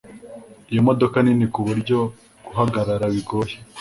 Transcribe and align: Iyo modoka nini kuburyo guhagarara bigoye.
Iyo 0.71 0.81
modoka 0.87 1.15
nini 1.21 1.45
kuburyo 1.53 1.99
guhagarara 2.45 3.05
bigoye. 3.13 3.55